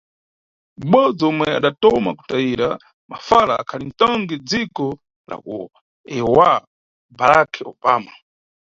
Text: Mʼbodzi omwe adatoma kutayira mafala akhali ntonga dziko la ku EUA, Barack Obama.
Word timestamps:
Mʼbodzi 0.79 1.23
omwe 1.29 1.47
adatoma 1.57 2.09
kutayira 2.19 2.67
mafala 3.11 3.53
akhali 3.61 3.85
ntonga 3.91 4.35
dziko 4.49 4.85
la 5.29 5.35
ku 5.45 5.57
EUA, 6.15 6.51
Barack 7.17 7.51
Obama. 7.71 8.13